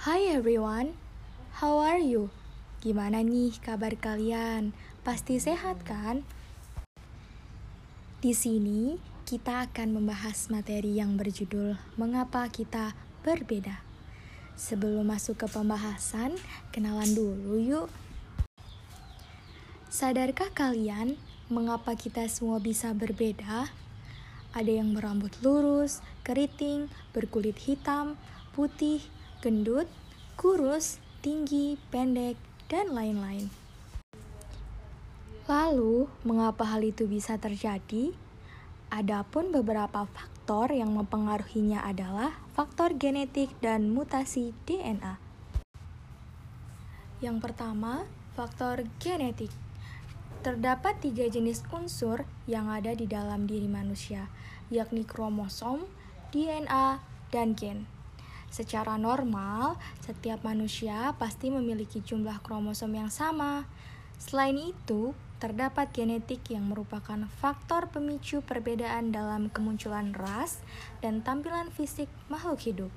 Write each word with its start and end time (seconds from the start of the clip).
Hi 0.00 0.32
everyone, 0.32 0.96
how 1.60 1.76
are 1.76 2.00
you? 2.00 2.32
Gimana 2.80 3.20
nih 3.20 3.52
kabar 3.60 3.92
kalian? 4.00 4.72
Pasti 5.04 5.36
sehat 5.36 5.84
kan? 5.84 6.24
Di 8.24 8.32
sini 8.32 8.96
kita 9.28 9.68
akan 9.68 10.00
membahas 10.00 10.48
materi 10.48 10.96
yang 10.96 11.20
berjudul 11.20 11.76
Mengapa 12.00 12.48
Kita 12.48 12.96
Berbeda. 13.20 13.84
Sebelum 14.56 15.04
masuk 15.04 15.44
ke 15.44 15.52
pembahasan, 15.52 16.32
kenalan 16.72 17.12
dulu 17.12 17.60
yuk. 17.60 17.92
Sadarkah 19.92 20.48
kalian 20.56 21.20
mengapa 21.52 21.92
kita 21.92 22.24
semua 22.32 22.56
bisa 22.56 22.96
berbeda? 22.96 23.68
Ada 24.56 24.80
yang 24.80 24.96
berambut 24.96 25.36
lurus, 25.44 26.00
keriting, 26.24 26.88
berkulit 27.12 27.60
hitam, 27.60 28.16
putih, 28.56 29.04
gendut, 29.40 29.88
kurus, 30.36 31.00
tinggi, 31.24 31.80
pendek, 31.88 32.36
dan 32.68 32.92
lain-lain. 32.92 33.48
Lalu, 35.48 36.06
mengapa 36.28 36.68
hal 36.68 36.84
itu 36.84 37.08
bisa 37.08 37.40
terjadi? 37.40 38.12
Adapun 38.92 39.48
beberapa 39.48 40.04
faktor 40.04 40.76
yang 40.76 40.92
mempengaruhinya 40.92 41.80
adalah 41.82 42.36
faktor 42.52 42.92
genetik 42.94 43.48
dan 43.64 43.88
mutasi 43.88 44.52
DNA. 44.68 45.16
Yang 47.24 47.36
pertama, 47.40 48.04
faktor 48.36 48.84
genetik. 49.00 49.50
Terdapat 50.44 51.00
tiga 51.00 51.28
jenis 51.28 51.64
unsur 51.72 52.28
yang 52.44 52.68
ada 52.68 52.92
di 52.92 53.08
dalam 53.08 53.48
diri 53.48 53.68
manusia, 53.68 54.28
yakni 54.68 55.04
kromosom, 55.04 55.88
DNA, 56.32 57.00
dan 57.32 57.56
gen. 57.56 57.99
Secara 58.50 58.98
normal, 58.98 59.78
setiap 60.02 60.42
manusia 60.42 61.14
pasti 61.22 61.54
memiliki 61.54 62.02
jumlah 62.02 62.42
kromosom 62.42 62.90
yang 62.98 63.06
sama. 63.06 63.62
Selain 64.18 64.58
itu, 64.58 65.14
terdapat 65.38 65.88
genetik 65.94 66.44
yang 66.52 66.68
merupakan 66.68 67.30
faktor 67.40 67.88
pemicu 67.88 68.44
perbedaan 68.44 69.14
dalam 69.14 69.48
kemunculan 69.48 70.12
ras 70.12 70.60
dan 71.00 71.22
tampilan 71.22 71.70
fisik 71.72 72.10
makhluk 72.28 72.60
hidup. 72.66 72.92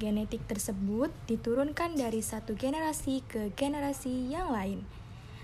Genetik 0.00 0.42
tersebut 0.48 1.12
diturunkan 1.28 1.92
dari 1.92 2.24
satu 2.24 2.56
generasi 2.56 3.20
ke 3.28 3.52
generasi 3.52 4.32
yang 4.32 4.48
lain, 4.48 4.80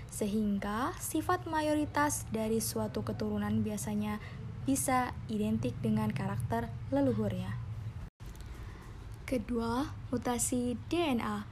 sehingga 0.09 0.97
sifat 0.97 1.45
mayoritas 1.45 2.25
dari 2.33 2.57
suatu 2.57 3.05
keturunan 3.05 3.61
biasanya 3.61 4.17
bisa 4.65 5.13
identik 5.29 5.77
dengan 5.79 6.09
karakter 6.09 6.73
leluhurnya. 6.89 7.66
Kedua, 9.27 9.83
mutasi 10.07 10.79
DNA. 10.87 11.43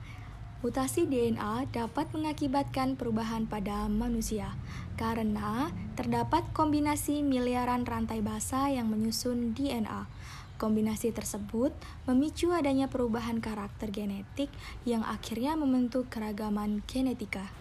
Mutasi 0.64 1.12
DNA 1.12 1.68
dapat 1.76 2.08
mengakibatkan 2.16 2.96
perubahan 2.96 3.52
pada 3.52 3.92
manusia 3.92 4.56
karena 4.96 5.76
terdapat 6.00 6.48
kombinasi 6.56 7.20
miliaran 7.20 7.84
rantai 7.84 8.24
basa 8.24 8.72
yang 8.72 8.88
menyusun 8.88 9.52
DNA. 9.52 10.08
Kombinasi 10.56 11.12
tersebut 11.12 11.76
memicu 12.08 12.56
adanya 12.56 12.88
perubahan 12.88 13.44
karakter 13.44 13.92
genetik 13.92 14.48
yang 14.88 15.04
akhirnya 15.04 15.60
membentuk 15.60 16.08
keragaman 16.08 16.80
genetika. 16.88 17.52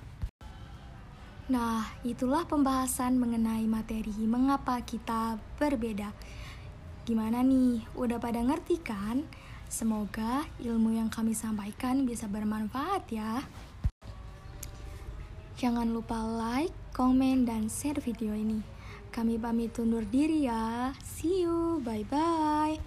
Nah, 1.50 1.90
itulah 2.06 2.46
pembahasan 2.46 3.18
mengenai 3.18 3.66
materi 3.66 4.14
mengapa 4.30 4.78
kita 4.86 5.42
berbeda. 5.58 6.14
Gimana 7.02 7.42
nih, 7.42 7.82
udah 7.98 8.22
pada 8.22 8.38
ngerti 8.46 8.78
kan? 8.78 9.26
Semoga 9.75 10.47
ilmu 10.62 10.94
yang 10.94 11.11
kami 11.11 11.34
sampaikan 11.34 12.06
bisa 12.06 12.30
bermanfaat 12.30 13.11
ya. 13.11 13.42
Jangan 15.58 15.91
lupa 15.91 16.14
like, 16.14 16.70
komen, 16.94 17.42
dan 17.42 17.66
share 17.66 17.98
video 17.98 18.39
ini. 18.39 18.62
Kami 19.10 19.34
pamit 19.34 19.75
undur 19.82 20.06
diri 20.06 20.47
ya. 20.47 20.94
See 21.03 21.43
you, 21.43 21.82
bye-bye. 21.82 22.78